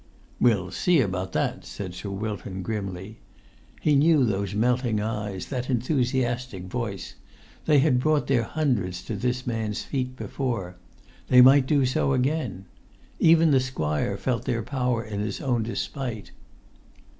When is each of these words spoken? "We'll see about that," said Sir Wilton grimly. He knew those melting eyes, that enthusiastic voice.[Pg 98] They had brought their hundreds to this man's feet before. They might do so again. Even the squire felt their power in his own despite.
"We'll 0.39 0.71
see 0.71 0.99
about 0.99 1.31
that," 1.33 1.63
said 1.63 1.93
Sir 1.93 2.09
Wilton 2.09 2.63
grimly. 2.63 3.19
He 3.83 3.95
knew 3.95 4.25
those 4.25 4.55
melting 4.55 4.99
eyes, 4.99 5.45
that 5.49 5.69
enthusiastic 5.69 6.63
voice.[Pg 6.63 7.19
98] 7.67 7.67
They 7.67 7.79
had 7.83 7.99
brought 7.99 8.25
their 8.25 8.41
hundreds 8.41 9.03
to 9.03 9.15
this 9.15 9.45
man's 9.45 9.83
feet 9.83 10.15
before. 10.15 10.75
They 11.27 11.41
might 11.41 11.67
do 11.67 11.85
so 11.85 12.13
again. 12.13 12.65
Even 13.19 13.51
the 13.51 13.59
squire 13.59 14.17
felt 14.17 14.45
their 14.45 14.63
power 14.63 15.03
in 15.03 15.19
his 15.19 15.39
own 15.39 15.61
despite. 15.61 16.31